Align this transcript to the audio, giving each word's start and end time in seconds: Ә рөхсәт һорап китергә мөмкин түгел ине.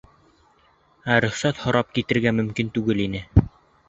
Ә 1.15 1.17
рөхсәт 1.25 1.59
һорап 1.65 1.91
китергә 1.99 2.33
мөмкин 2.39 2.73
түгел 2.79 3.03
ине. 3.05 3.23